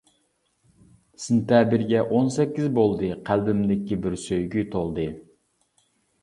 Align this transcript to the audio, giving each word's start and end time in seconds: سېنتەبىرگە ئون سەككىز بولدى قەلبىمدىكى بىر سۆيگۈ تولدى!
سېنتەبىرگە 1.25 2.01
ئون 2.15 2.31
سەككىز 2.37 2.71
بولدى 2.79 3.11
قەلبىمدىكى 3.29 3.99
بىر 4.07 4.17
سۆيگۈ 4.23 4.65
تولدى! 4.73 5.07